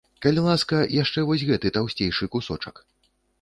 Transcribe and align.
Калі 0.25 0.43
ласка, 0.45 0.79
яшчэ 1.01 1.25
вось 1.27 1.43
гэты 1.51 1.73
таўсцейшы 1.77 2.31
кусочак. 2.37 2.83